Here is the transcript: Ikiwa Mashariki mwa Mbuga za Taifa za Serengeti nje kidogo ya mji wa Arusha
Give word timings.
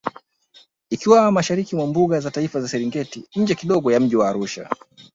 Ikiwa 0.89 1.31
Mashariki 1.31 1.75
mwa 1.75 1.87
Mbuga 1.87 2.19
za 2.19 2.31
Taifa 2.31 2.61
za 2.61 2.67
Serengeti 2.67 3.25
nje 3.35 3.55
kidogo 3.55 3.91
ya 3.91 3.99
mji 3.99 4.15
wa 4.15 4.29
Arusha 4.29 4.69